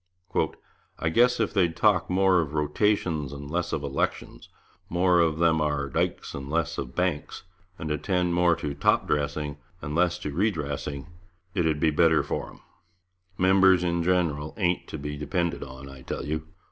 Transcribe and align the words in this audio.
'I 0.97 1.09
guess 1.09 1.39
if 1.39 1.53
they'd 1.53 1.75
talk 1.75 2.09
more 2.09 2.41
of 2.41 2.55
rotations 2.55 3.31
and 3.31 3.51
less 3.51 3.71
of 3.71 3.83
elections, 3.83 4.49
more 4.89 5.19
of 5.19 5.37
them 5.37 5.61
ar 5.61 5.87
dykes 5.89 6.33
and 6.33 6.49
less 6.49 6.79
of 6.79 6.95
banks, 6.95 7.43
and 7.77 7.91
attend 7.91 8.33
more 8.33 8.55
to 8.55 8.73
top 8.73 9.05
dressing 9.05 9.57
and 9.79 9.93
less 9.93 10.17
to 10.17 10.31
re 10.31 10.49
dressing, 10.49 11.05
it 11.53 11.67
'ed 11.67 11.79
be 11.79 11.91
better 11.91 12.23
for 12.23 12.49
'em.... 12.49 12.61
Members 13.37 13.83
in 13.83 14.01
general 14.01 14.55
ain't 14.57 14.87
to 14.87 14.97
be 14.97 15.15
depended 15.17 15.61
on, 15.63 15.87
I 15.87 16.01
tell 16.01 16.25
you. 16.25 16.47